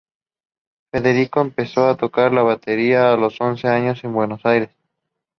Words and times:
Federico 0.91 1.41
empezó 1.41 1.85
a 1.85 1.95
tocar 1.95 2.33
la 2.33 2.41
batería 2.41 3.13
a 3.13 3.17
los 3.17 3.39
once 3.39 3.67
años 3.67 4.03
en 4.03 4.11
Buenos 4.13 4.41
Aires. 4.47 4.69